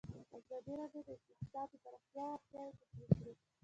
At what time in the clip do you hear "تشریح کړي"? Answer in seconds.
2.81-3.33